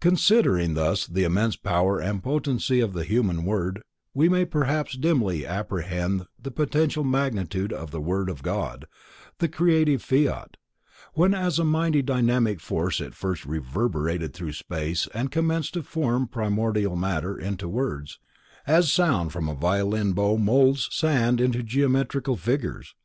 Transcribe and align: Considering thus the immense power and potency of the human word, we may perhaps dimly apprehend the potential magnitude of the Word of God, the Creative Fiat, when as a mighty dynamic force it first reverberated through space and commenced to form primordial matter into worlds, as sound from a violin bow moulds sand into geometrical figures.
Considering 0.00 0.74
thus 0.74 1.06
the 1.06 1.22
immense 1.22 1.54
power 1.54 2.00
and 2.00 2.20
potency 2.24 2.80
of 2.80 2.94
the 2.94 3.04
human 3.04 3.44
word, 3.44 3.80
we 4.12 4.28
may 4.28 4.44
perhaps 4.44 4.96
dimly 4.96 5.46
apprehend 5.46 6.26
the 6.36 6.50
potential 6.50 7.04
magnitude 7.04 7.72
of 7.72 7.92
the 7.92 8.00
Word 8.00 8.28
of 8.28 8.42
God, 8.42 8.88
the 9.38 9.46
Creative 9.46 10.02
Fiat, 10.02 10.56
when 11.14 11.32
as 11.32 11.60
a 11.60 11.64
mighty 11.64 12.02
dynamic 12.02 12.58
force 12.58 13.00
it 13.00 13.14
first 13.14 13.46
reverberated 13.46 14.34
through 14.34 14.52
space 14.54 15.06
and 15.14 15.30
commenced 15.30 15.74
to 15.74 15.84
form 15.84 16.26
primordial 16.26 16.96
matter 16.96 17.38
into 17.38 17.68
worlds, 17.68 18.18
as 18.66 18.92
sound 18.92 19.32
from 19.32 19.48
a 19.48 19.54
violin 19.54 20.12
bow 20.12 20.36
moulds 20.36 20.88
sand 20.90 21.40
into 21.40 21.62
geometrical 21.62 22.34
figures. 22.36 22.96